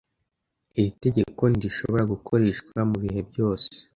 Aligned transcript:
Iri 0.77 0.91
tegeko 1.03 1.41
ntirishobora 1.49 2.03
gukoreshwa 2.13 2.77
mubihe 2.89 3.21
byose. 3.29 3.71